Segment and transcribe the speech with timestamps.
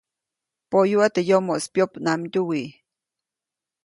[0.69, 2.61] Poyuʼa teʼ yomoʼis pyopnamdyuwi.